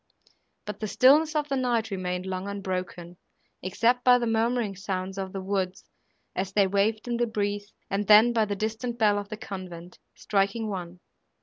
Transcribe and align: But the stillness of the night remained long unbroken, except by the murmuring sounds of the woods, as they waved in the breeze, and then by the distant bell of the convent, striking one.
But 0.65 0.79
the 0.79 0.87
stillness 0.87 1.35
of 1.35 1.47
the 1.47 1.55
night 1.55 1.91
remained 1.91 2.25
long 2.25 2.47
unbroken, 2.47 3.17
except 3.61 4.03
by 4.03 4.17
the 4.17 4.25
murmuring 4.25 4.75
sounds 4.75 5.19
of 5.19 5.31
the 5.31 5.43
woods, 5.43 5.83
as 6.35 6.53
they 6.53 6.65
waved 6.65 7.07
in 7.07 7.17
the 7.17 7.27
breeze, 7.27 7.71
and 7.87 8.07
then 8.07 8.33
by 8.33 8.45
the 8.45 8.55
distant 8.55 8.97
bell 8.97 9.19
of 9.19 9.29
the 9.29 9.37
convent, 9.37 9.99
striking 10.15 10.69
one. 10.69 11.01